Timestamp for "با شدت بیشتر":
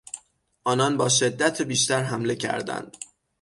0.97-2.03